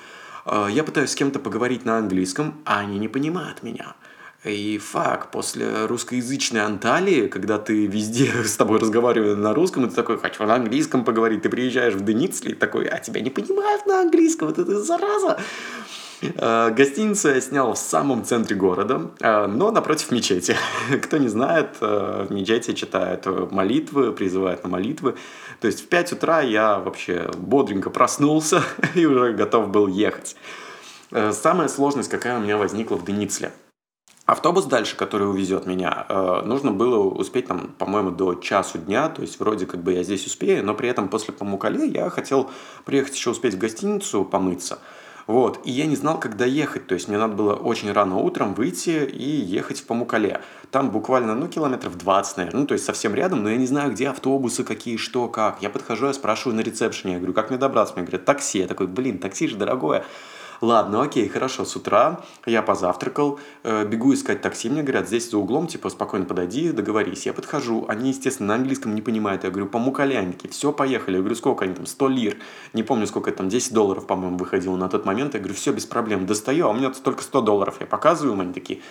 Э, 0.47 0.69
я 0.71 0.83
пытаюсь 0.83 1.11
с 1.11 1.15
кем-то 1.15 1.37
поговорить 1.37 1.85
на 1.85 1.99
английском, 1.99 2.55
а 2.65 2.79
они 2.79 2.97
не 2.97 3.07
понимают 3.07 3.61
меня. 3.61 3.93
И 4.43 4.79
фак, 4.79 5.29
после 5.29 5.85
русскоязычной 5.85 6.61
Анталии, 6.61 7.27
когда 7.27 7.59
ты 7.59 7.85
везде 7.85 8.31
с 8.43 8.55
тобой 8.55 8.79
разговаривают 8.79 9.37
на 9.37 9.53
русском, 9.53 9.85
и 9.85 9.89
ты 9.89 9.93
такой, 9.93 10.17
хочу 10.17 10.43
на 10.45 10.55
английском 10.55 11.05
поговорить, 11.05 11.43
ты 11.43 11.49
приезжаешь 11.49 11.93
в 11.93 12.03
Деницли, 12.03 12.55
такой, 12.55 12.87
а 12.87 12.97
тебя 12.97 13.21
не 13.21 13.29
понимают 13.29 13.85
на 13.85 14.01
английском, 14.01 14.47
вот 14.47 14.57
это 14.57 14.81
зараза. 14.81 15.37
Э, 16.21 16.71
гостиницу 16.71 17.29
я 17.29 17.41
снял 17.41 17.73
в 17.73 17.77
самом 17.77 18.23
центре 18.23 18.55
города, 18.55 19.11
э, 19.19 19.47
но 19.47 19.71
напротив 19.71 20.11
мечети. 20.11 20.55
Кто 21.03 21.17
не 21.17 21.27
знает, 21.27 21.77
э, 21.81 22.25
в 22.27 22.31
мечети 22.31 22.73
читают 22.73 23.25
молитвы, 23.51 24.11
призывают 24.11 24.63
на 24.63 24.69
молитвы. 24.69 25.15
То 25.61 25.67
есть 25.67 25.81
в 25.81 25.87
5 25.87 26.13
утра 26.13 26.41
я 26.41 26.79
вообще 26.79 27.29
бодренько 27.37 27.89
проснулся 27.89 28.63
и 28.95 29.05
уже 29.05 29.33
готов 29.33 29.69
был 29.69 29.87
ехать. 29.87 30.35
Самая 31.31 31.69
сложность, 31.69 32.09
какая 32.09 32.37
у 32.37 32.41
меня 32.41 32.57
возникла 32.57 32.95
в 32.97 33.05
Деницле. 33.05 33.53
Автобус 34.25 34.65
дальше, 34.65 34.97
который 34.97 35.29
увезет 35.29 35.65
меня, 35.65 36.05
нужно 36.43 36.73
было 36.73 36.97
успеть 36.97 37.47
там, 37.47 37.73
по-моему, 37.77 38.11
до 38.11 38.35
часу 38.35 38.77
дня, 38.77 39.07
то 39.07 39.21
есть 39.21 39.39
вроде 39.39 39.65
как 39.65 39.81
бы 39.81 39.93
я 39.93 40.03
здесь 40.03 40.25
успею, 40.25 40.65
но 40.65 40.73
при 40.73 40.89
этом 40.89 41.07
после 41.07 41.33
Памукале 41.33 41.87
я 41.87 42.09
хотел 42.09 42.51
приехать 42.83 43.15
еще 43.15 43.29
успеть 43.29 43.53
в 43.53 43.57
гостиницу 43.57 44.25
помыться. 44.25 44.79
Вот, 45.27 45.59
и 45.65 45.71
я 45.71 45.85
не 45.87 45.97
знал, 45.97 46.17
когда 46.21 46.45
ехать, 46.45 46.87
то 46.87 46.93
есть 46.95 47.09
мне 47.09 47.17
надо 47.17 47.35
было 47.35 47.53
очень 47.53 47.91
рано 47.91 48.15
утром 48.15 48.53
выйти 48.53 49.03
и 49.05 49.29
ехать 49.29 49.81
в 49.81 49.85
Памукале. 49.85 50.39
Там 50.71 50.89
буквально, 50.89 51.35
ну, 51.35 51.49
километров 51.49 51.97
20, 51.97 52.37
наверное, 52.37 52.61
ну, 52.61 52.65
то 52.65 52.73
есть 52.73 52.85
совсем 52.85 53.13
рядом, 53.13 53.43
но 53.43 53.49
я 53.49 53.57
не 53.57 53.67
знаю, 53.67 53.91
где 53.91 54.07
автобусы, 54.07 54.63
какие, 54.63 54.95
что, 54.95 55.27
как. 55.27 55.61
Я 55.61 55.69
подхожу, 55.69 56.07
я 56.07 56.13
спрашиваю 56.13 56.55
на 56.55 56.61
ресепшене, 56.61 57.13
я 57.13 57.19
говорю, 57.19 57.33
как 57.33 57.49
мне 57.49 57.59
добраться? 57.59 57.93
Мне 57.95 58.05
говорят, 58.05 58.23
такси. 58.23 58.59
Я 58.59 58.67
такой, 58.67 58.87
блин, 58.87 59.19
такси 59.19 59.49
же 59.49 59.57
дорогое. 59.57 60.05
Ладно, 60.61 61.03
окей, 61.03 61.29
хорошо, 61.29 61.65
с 61.65 61.75
утра 61.75 62.21
я 62.47 62.63
позавтракал, 62.63 63.39
э, 63.63 63.85
бегу 63.85 64.13
искать 64.13 64.41
такси, 64.41 64.69
мне 64.69 64.81
говорят, 64.81 65.07
здесь 65.07 65.29
за 65.29 65.37
углом, 65.37 65.67
типа, 65.67 65.89
спокойно 65.89 66.25
подойди, 66.25 66.71
договорись. 66.71 67.27
Я 67.27 67.33
подхожу, 67.33 67.85
они, 67.87 68.09
естественно, 68.09 68.47
на 68.49 68.55
английском 68.55 68.95
не 68.95 69.03
понимают, 69.03 69.43
я 69.43 69.51
говорю, 69.51 69.67
по 69.67 69.77
мукалянке, 69.77 70.47
все, 70.47 70.71
поехали. 70.71 71.15
Я 71.15 71.19
говорю, 71.19 71.35
сколько 71.35 71.65
они 71.65 71.75
там, 71.75 71.85
100 71.85 72.07
лир, 72.07 72.37
не 72.73 72.81
помню, 72.81 73.05
сколько 73.05 73.31
там, 73.31 73.49
10 73.49 73.73
долларов, 73.73 74.07
по-моему, 74.07 74.37
выходило 74.37 74.75
на 74.75 74.89
тот 74.89 75.05
момент. 75.05 75.35
Я 75.35 75.39
говорю, 75.39 75.55
все, 75.55 75.71
без 75.71 75.85
проблем, 75.85 76.25
достаю, 76.25 76.67
а 76.67 76.69
у 76.71 76.73
меня 76.73 76.89
только 76.91 77.21
100 77.21 77.41
долларов. 77.41 77.75
Я 77.79 77.85
показываю 77.85 78.39
они 78.39 78.53
такие, 78.53 78.81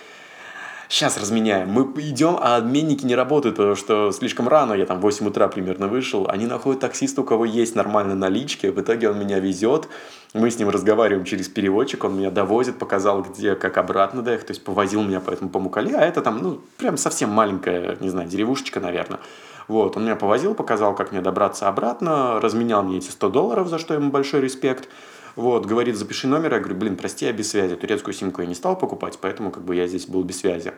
сейчас 0.88 1.18
разменяем. 1.18 1.68
Мы 1.68 1.82
идем, 2.02 2.36
а 2.40 2.56
обменники 2.56 3.04
не 3.04 3.14
работают, 3.14 3.56
потому 3.56 3.76
что 3.76 4.12
слишком 4.12 4.48
рано, 4.48 4.72
я 4.74 4.86
там 4.86 4.98
в 4.98 5.02
8 5.02 5.26
утра 5.26 5.48
примерно 5.48 5.88
вышел. 5.88 6.26
Они 6.28 6.46
находят 6.46 6.80
таксиста, 6.80 7.22
у 7.22 7.24
кого 7.24 7.44
есть 7.44 7.74
нормально 7.74 8.14
налички, 8.14 8.66
в 8.66 8.80
итоге 8.80 9.10
он 9.10 9.18
меня 9.18 9.38
везет. 9.38 9.88
Мы 10.34 10.50
с 10.50 10.58
ним 10.58 10.68
разговариваем 10.68 11.24
через 11.24 11.48
переводчик, 11.48 12.04
он 12.04 12.18
меня 12.18 12.30
довозит, 12.30 12.78
показал, 12.78 13.22
где, 13.22 13.54
как 13.54 13.78
обратно 13.78 14.22
доехать, 14.22 14.48
то 14.48 14.50
есть 14.52 14.64
повозил 14.64 15.02
меня 15.02 15.20
по 15.20 15.30
этому 15.30 15.50
Памукале, 15.50 15.96
а 15.96 16.02
это 16.02 16.20
там, 16.20 16.38
ну, 16.42 16.60
прям 16.76 16.96
совсем 16.96 17.30
маленькая, 17.30 17.96
не 18.00 18.10
знаю, 18.10 18.28
деревушечка, 18.28 18.80
наверное. 18.80 19.20
Вот, 19.68 19.96
он 19.96 20.04
меня 20.04 20.14
повозил, 20.14 20.54
показал, 20.54 20.94
как 20.94 21.10
мне 21.10 21.20
добраться 21.20 21.68
обратно, 21.68 22.40
разменял 22.40 22.82
мне 22.82 22.98
эти 22.98 23.10
100 23.10 23.30
долларов, 23.30 23.68
за 23.68 23.78
что 23.78 23.94
ему 23.94 24.10
большой 24.10 24.40
респект. 24.40 24.88
Вот, 25.36 25.66
говорит, 25.66 25.96
запиши 25.96 26.26
номер, 26.26 26.54
я 26.54 26.60
говорю, 26.60 26.76
блин, 26.76 26.96
прости, 26.96 27.26
я 27.26 27.32
без 27.32 27.50
связи, 27.50 27.76
турецкую 27.76 28.14
симку 28.14 28.40
я 28.40 28.48
не 28.48 28.54
стал 28.54 28.76
покупать, 28.76 29.18
поэтому 29.20 29.50
как 29.50 29.64
бы 29.64 29.76
я 29.76 29.86
здесь 29.86 30.06
был 30.06 30.24
без 30.24 30.38
связи. 30.38 30.72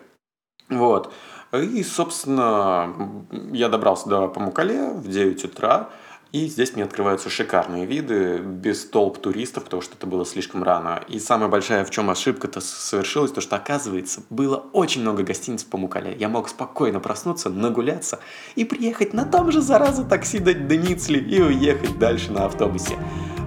Вот. 0.69 1.13
И, 1.53 1.83
собственно, 1.83 3.25
я 3.53 3.69
добрался 3.69 4.09
до 4.09 4.29
Памукале 4.29 4.91
в 4.91 5.09
9 5.09 5.45
утра, 5.45 5.91
и 6.31 6.47
здесь 6.47 6.75
мне 6.75 6.85
открываются 6.85 7.31
шикарные 7.31 7.87
виды, 7.87 8.39
без 8.39 8.85
толп 8.85 9.19
туристов, 9.19 9.65
потому 9.65 9.81
что 9.81 9.95
это 9.97 10.07
было 10.07 10.27
слишком 10.27 10.63
рано. 10.63 11.03
И 11.09 11.19
самая 11.19 11.49
большая, 11.49 11.85
в 11.85 11.91
чем 11.91 12.11
ошибка-то 12.11 12.61
совершилась, 12.61 13.33
то 13.33 13.41
что, 13.41 13.57
оказывается, 13.57 14.23
было 14.29 14.57
очень 14.73 15.01
много 15.01 15.23
гостиниц 15.23 15.65
в 15.65 15.69
Памукале. 15.69 16.15
Я 16.19 16.29
мог 16.29 16.51
спокойно 16.51 17.01
проснуться, 17.01 17.49
нагуляться 17.49 18.21
и 18.57 18.65
приехать 18.65 19.15
на 19.15 19.25
том 19.25 19.51
же, 19.51 19.63
зараза, 19.63 20.05
такси 20.05 20.39
до, 20.39 20.55
до 20.55 20.77
Ницли 20.77 21.19
и 21.19 21.41
уехать 21.41 21.99
дальше 21.99 22.31
на 22.31 22.45
автобусе. 22.45 22.99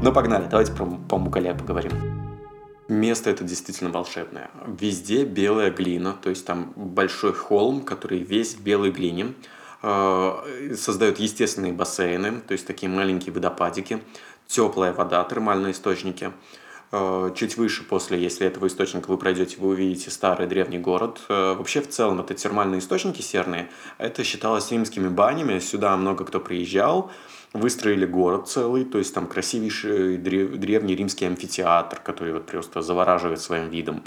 Ну, 0.01 0.11
погнали, 0.11 0.47
давайте 0.49 0.71
про 0.71 0.85
Памукале 0.85 1.53
поговорим. 1.53 1.91
Место 2.87 3.29
это 3.29 3.43
действительно 3.43 3.91
волшебное. 3.91 4.49
Везде 4.65 5.23
белая 5.23 5.69
глина, 5.69 6.13
то 6.13 6.31
есть 6.31 6.45
там 6.45 6.73
большой 6.75 7.33
холм, 7.33 7.81
который 7.81 8.19
весь 8.19 8.55
в 8.55 8.63
белой 8.63 8.89
глине. 8.89 9.27
Э, 9.83 10.75
создают 10.75 11.17
естественные 11.17 11.73
бассейны, 11.73 12.41
то 12.41 12.51
есть 12.51 12.67
такие 12.67 12.89
маленькие 12.89 13.33
водопадики, 13.33 14.01
теплая 14.47 14.93
вода, 14.93 15.23
термальные 15.23 15.71
источники. 15.71 16.31
Э, 16.91 17.31
чуть 17.35 17.57
выше 17.57 17.83
после, 17.83 18.21
если 18.21 18.45
этого 18.45 18.67
источника 18.67 19.09
вы 19.09 19.17
пройдете, 19.17 19.57
вы 19.59 19.69
увидите 19.69 20.11
старый 20.11 20.45
древний 20.45 20.77
город. 20.77 21.21
Э, 21.29 21.55
вообще, 21.55 21.81
в 21.81 21.89
целом, 21.89 22.19
это 22.19 22.35
термальные 22.35 22.79
источники 22.79 23.21
серные. 23.21 23.69
Это 23.97 24.23
считалось 24.23 24.71
римскими 24.71 25.07
банями. 25.07 25.57
Сюда 25.59 25.97
много 25.97 26.25
кто 26.25 26.39
приезжал. 26.39 27.11
Выстроили 27.53 28.05
город 28.05 28.47
целый, 28.47 28.85
то 28.85 28.97
есть 28.97 29.13
там 29.13 29.27
красивейший 29.27 30.17
древний 30.17 30.95
римский 30.95 31.25
амфитеатр, 31.25 31.99
который 31.99 32.33
вот 32.33 32.45
просто 32.45 32.81
завораживает 32.81 33.41
своим 33.41 33.69
видом. 33.69 34.03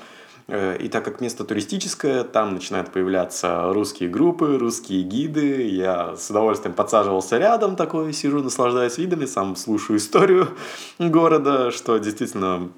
Э, 0.46 0.76
и 0.76 0.88
так 0.88 1.04
как 1.04 1.20
место 1.20 1.44
туристическое, 1.44 2.24
там 2.24 2.54
начинают 2.54 2.92
появляться 2.92 3.72
русские 3.72 4.08
группы, 4.08 4.58
русские 4.58 5.02
гиды. 5.02 5.68
Я 5.68 6.16
с 6.16 6.30
удовольствием 6.30 6.74
подсаживался 6.74 7.38
рядом 7.38 7.76
такой, 7.76 8.12
сижу, 8.12 8.42
наслаждаюсь 8.42 8.98
видами, 8.98 9.24
сам 9.24 9.56
слушаю 9.56 9.98
историю 9.98 10.48
города, 10.98 11.70
что 11.70 11.96
действительно 11.98 12.70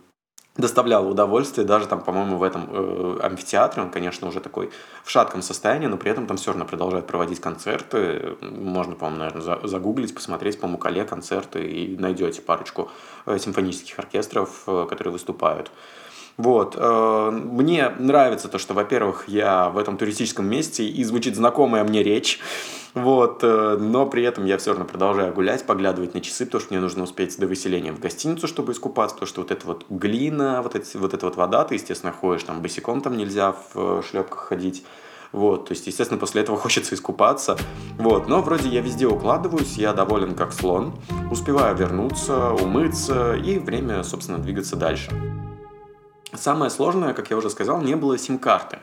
доставляло 0.57 1.07
удовольствие, 1.07 1.67
даже 1.67 1.87
там, 1.87 2.03
по-моему, 2.03 2.39
в 2.39 2.43
этом 2.43 2.69
э, 2.71 3.19
амфитеатре, 3.23 3.83
он, 3.83 3.91
конечно, 3.91 4.27
уже 4.29 4.41
такой 4.41 4.71
в 5.05 5.11
шатком 5.11 5.43
состоянии, 5.43 5.87
но 5.87 5.97
при 5.97 6.11
этом 6.11 6.27
там 6.27 6.37
все 6.37 6.51
равно 6.51 6.65
продолжают 6.65 7.07
проводить 7.07 7.41
концерты. 7.41 8.37
Можно, 8.41 8.95
по-моему, 8.95 9.19
наверное, 9.19 9.67
загуглить, 9.67 10.15
посмотреть 10.15 10.59
по 10.59 10.67
Мукале 10.67 11.05
концерты 11.05 11.67
и 11.67 11.97
найдете 11.97 12.41
парочку 12.41 12.91
э, 13.27 13.39
симфонических 13.39 13.99
оркестров, 13.99 14.63
э, 14.67 14.87
которые 14.89 15.13
выступают. 15.13 15.71
Вот. 16.37 16.75
Э, 16.77 17.31
мне 17.31 17.91
нравится 17.99 18.49
то, 18.49 18.59
что, 18.59 18.75
во-первых, 18.75 19.25
я 19.29 19.71
в 19.71 19.79
этом 19.79 19.97
туристическом 19.97 20.49
месте 20.49 20.87
и 20.87 21.03
звучит 21.05 21.37
знакомая 21.37 21.85
мне 21.85 22.03
речь. 22.03 22.41
Вот, 22.95 23.41
э, 23.43 23.77
но 23.79 24.07
при 24.07 24.23
этом 24.23 24.47
я 24.47 24.57
все 24.57 24.71
равно 24.71 24.87
продолжаю 24.87 25.33
гулять, 25.33 25.67
поглядывать 25.67 26.15
на 26.15 26.23
часы, 26.23 26.47
потому 26.47 26.63
что 26.63 26.73
мне 26.73 26.81
нужно 26.81 27.05
успеть 27.05 27.39
до 27.39 27.47
выселения 27.47 27.93
в 27.93 28.01
гостиницу, 28.01 28.49
чтобы 28.49 28.73
искупаться, 28.73 29.17
то 29.17 29.27
что 29.27 29.43
вот 29.43 29.51
эта 29.51 29.67
вот 29.67 29.85
глина, 29.91 30.63
вот, 30.63 30.75
эти, 30.77 30.97
вот 30.97 31.13
эта 31.13 31.27
вот 31.27 31.37
вода, 31.37 31.65
ты, 31.65 31.75
естественно, 31.75 32.13
ходишь 32.13 32.45
там 32.45 32.63
босиком, 32.63 33.03
там 33.03 33.19
нельзя 33.19 33.53
в 33.53 33.99
э, 33.99 34.03
шлепках 34.09 34.41
ходить. 34.41 34.83
Вот, 35.33 35.67
то 35.67 35.73
есть, 35.73 35.87
естественно, 35.87 36.19
после 36.19 36.41
этого 36.41 36.57
хочется 36.59 36.95
искупаться. 36.95 37.59
Вот, 37.99 38.29
но 38.29 38.41
вроде 38.41 38.71
я 38.71 38.81
везде 38.81 39.07
укладываюсь, 39.07 39.77
я 39.77 39.93
доволен 39.93 40.35
как 40.35 40.55
слон, 40.55 40.95
успеваю 41.31 41.77
вернуться, 41.77 42.53
умыться 42.53 43.35
и 43.35 43.59
время, 43.59 44.03
собственно, 44.05 44.39
двигаться 44.39 44.77
дальше. 44.77 45.11
Самое 46.33 46.71
сложное, 46.71 47.15
как 47.15 47.31
я 47.31 47.37
уже 47.37 47.51
сказал, 47.51 47.81
не 47.81 47.97
было 47.97 48.19
сим-карты. 48.19 48.79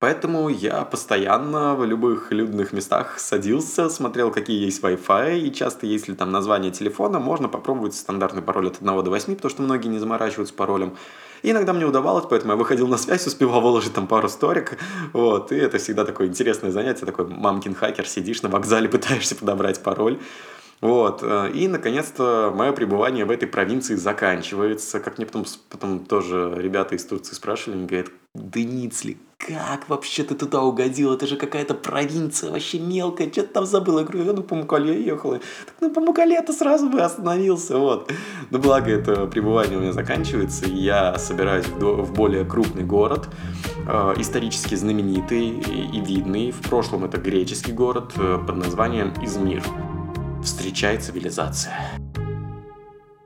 Поэтому 0.00 0.48
я 0.48 0.84
постоянно 0.84 1.74
в 1.74 1.84
любых 1.84 2.30
людных 2.30 2.72
местах 2.72 3.18
садился, 3.18 3.90
смотрел, 3.90 4.30
какие 4.30 4.64
есть 4.64 4.80
Wi-Fi, 4.80 5.40
и 5.40 5.52
часто, 5.52 5.86
если 5.86 6.14
там 6.14 6.30
название 6.30 6.70
телефона, 6.70 7.18
можно 7.18 7.48
попробовать 7.48 7.96
стандартный 7.96 8.40
пароль 8.40 8.68
от 8.68 8.76
1 8.80 8.86
до 8.86 9.10
8, 9.10 9.34
потому 9.34 9.50
что 9.50 9.62
многие 9.62 9.88
не 9.88 9.98
заморачиваются 9.98 10.54
паролем. 10.54 10.96
И 11.42 11.50
иногда 11.50 11.72
мне 11.72 11.84
удавалось, 11.84 12.26
поэтому 12.30 12.52
я 12.52 12.56
выходил 12.56 12.86
на 12.86 12.96
связь, 12.96 13.26
успевал 13.26 13.60
выложить 13.60 13.92
там 13.92 14.06
пару 14.06 14.28
сторик, 14.28 14.78
вот, 15.12 15.50
и 15.50 15.56
это 15.56 15.78
всегда 15.78 16.04
такое 16.04 16.28
интересное 16.28 16.70
занятие, 16.70 17.04
такой 17.04 17.26
мамкин 17.26 17.74
хакер, 17.74 18.06
сидишь 18.06 18.42
на 18.42 18.48
вокзале, 18.48 18.88
пытаешься 18.88 19.34
подобрать 19.34 19.82
пароль, 19.82 20.20
вот. 20.80 21.22
Э, 21.22 21.50
и, 21.52 21.68
наконец-то, 21.68 22.52
мое 22.54 22.72
пребывание 22.72 23.24
в 23.24 23.30
этой 23.30 23.48
провинции 23.48 23.96
заканчивается. 23.96 25.00
Как 25.00 25.18
мне 25.18 25.26
потом, 25.26 25.44
потом 25.70 26.04
тоже 26.04 26.54
ребята 26.56 26.94
из 26.94 27.04
Турции 27.04 27.34
спрашивали, 27.34 27.78
они 27.78 27.86
говорят, 27.86 28.08
Деницли, 28.34 29.18
как 29.38 29.88
вообще 29.88 30.22
ты 30.24 30.34
туда 30.34 30.62
угодил? 30.62 31.12
Это 31.12 31.26
же 31.26 31.36
какая-то 31.36 31.74
провинция 31.74 32.50
вообще 32.50 32.78
мелкая. 32.78 33.30
Что 33.30 33.42
ты 33.42 33.48
там 33.48 33.66
забыл? 33.66 33.98
Я 33.98 34.04
говорю, 34.04 34.24
я 34.24 34.32
ну 34.32 34.42
по 34.42 34.54
Мукале 34.54 35.02
ехал. 35.02 35.32
Так 35.32 35.74
ну 35.80 35.90
по 35.90 36.00
Мукале-то 36.00 36.52
сразу 36.52 36.88
бы 36.88 37.00
остановился. 37.00 37.78
Вот. 37.78 38.12
Но 38.50 38.58
благо 38.58 38.90
это 38.90 39.26
пребывание 39.26 39.78
у 39.78 39.80
меня 39.80 39.92
заканчивается, 39.92 40.66
и 40.66 40.76
я 40.76 41.18
собираюсь 41.18 41.66
в, 41.66 42.02
в 42.02 42.12
более 42.12 42.44
крупный 42.44 42.84
город, 42.84 43.28
э, 43.86 44.14
исторически 44.18 44.74
знаменитый 44.74 45.48
и, 45.48 45.96
и 45.96 46.00
видный. 46.00 46.50
В 46.50 46.60
прошлом 46.68 47.04
это 47.04 47.18
греческий 47.18 47.72
город 47.72 48.12
э, 48.16 48.38
под 48.46 48.56
названием 48.56 49.14
Измир. 49.22 49.62
Встречай 50.42 50.98
цивилизация. 50.98 51.74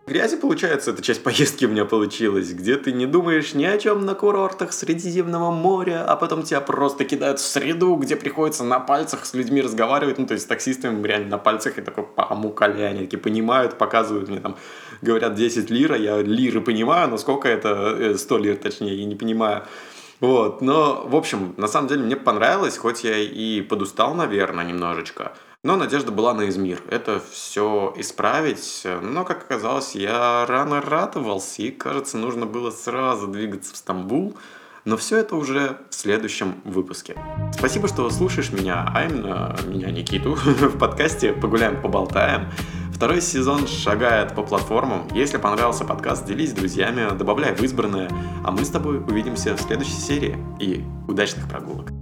Грязи, 0.07 0.37
получается, 0.37 0.90
эта 0.90 1.00
часть 1.00 1.23
поездки 1.23 1.64
у 1.64 1.69
меня 1.69 1.85
получилась, 1.85 2.52
где 2.52 2.76
ты 2.76 2.92
не 2.92 3.07
думаешь 3.07 3.54
ни 3.54 3.64
о 3.64 3.78
чем 3.78 4.04
на 4.04 4.14
курортах 4.14 4.73
Средиземного 4.73 5.50
моря, 5.50 6.04
а 6.04 6.16
потом 6.16 6.42
тебя 6.42 6.61
просто 6.61 7.04
кидают 7.04 7.38
в 7.38 7.47
среду, 7.47 7.95
где 7.97 8.16
приходится 8.16 8.64
на 8.64 8.81
пальцах 8.81 9.25
с 9.25 9.35
людьми 9.35 9.62
разговаривать, 9.62 10.19
ну, 10.19 10.26
то 10.26 10.35
есть 10.35 10.45
с 10.45 10.49
таксистами 10.49 11.07
реально 11.07 11.28
на 11.28 11.38
пальцах, 11.38 11.78
и 11.78 11.83
такой, 11.83 12.04
помукали, 12.04 12.83
они 12.83 13.00
такие 13.00 13.19
понимают, 13.19 13.78
показывают 13.78 14.28
мне 14.28 14.40
там, 14.40 14.57
говорят 15.02 15.35
10 15.35 15.71
лир, 15.71 15.92
а 15.92 15.97
я 15.97 16.21
лиры 16.21 16.61
понимаю, 16.61 17.09
но 17.09 17.16
сколько 17.16 17.49
это, 17.49 18.19
100 18.19 18.37
э, 18.37 18.40
лир 18.40 18.57
точнее, 18.57 18.97
я 18.97 19.04
не 19.04 19.14
понимаю. 19.14 19.62
Вот, 20.21 20.62
но, 20.62 21.04
в 21.07 21.16
общем, 21.16 21.54
на 21.57 21.69
самом 21.69 21.88
деле 21.88 22.02
мне 22.02 22.16
понравилось, 22.16 22.76
хоть 22.76 23.04
я 23.04 23.16
и 23.19 23.61
подустал, 23.61 24.14
наверное, 24.14 24.64
немножечко. 24.64 25.33
Но 25.64 25.76
надежда 25.76 26.11
была 26.11 26.35
на 26.35 26.49
Измир. 26.49 26.83
Это 26.90 27.23
все 27.31 27.95
исправить. 27.97 28.85
Но, 29.00 29.25
как 29.25 29.45
оказалось, 29.45 29.95
я 29.95 30.45
рано 30.47 30.81
радовался, 30.81 31.62
и, 31.62 31.71
кажется, 31.71 32.19
нужно 32.19 32.47
было 32.47 32.73
сразу 32.73 33.28
двигаться 33.28 33.73
в 33.73 33.76
Стамбул. 33.76 34.37
Но 34.85 34.97
все 34.97 35.19
это 35.19 35.37
уже 35.37 35.78
в 35.88 35.95
следующем 35.95 36.61
выпуске. 36.64 37.16
Спасибо, 37.57 37.87
что 37.87 38.11
слушаешь 38.11 38.50
меня, 38.50 38.90
а 38.92 39.04
именно 39.04 39.57
меня, 39.64 39.92
Никиту, 39.92 40.35
в 40.45 40.78
подкасте 40.78 41.33
«Погуляем, 41.33 41.81
поболтаем». 41.81 42.50
Второй 42.92 43.21
сезон 43.21 43.69
шагает 43.69 44.35
по 44.35 44.42
платформам. 44.42 45.07
Если 45.14 45.37
понравился 45.37 45.85
подкаст, 45.85 46.26
делись 46.26 46.50
с 46.50 46.54
друзьями, 46.54 47.16
добавляй 47.16 47.54
в 47.54 47.62
избранное. 47.62 48.11
А 48.45 48.50
мы 48.50 48.64
с 48.64 48.69
тобой 48.69 48.99
увидимся 48.99 49.57
в 49.57 49.61
следующей 49.61 49.92
серии. 49.92 50.37
И 50.59 50.85
удачных 51.07 51.49
прогулок! 51.49 52.01